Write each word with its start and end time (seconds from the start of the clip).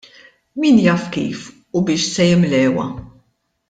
Min 0.61 0.77
jaf 0.87 1.03
kif 1.15 1.39
u 1.77 1.85
biex 1.85 2.09
se 2.15 2.29
jimlewha! 2.29 2.91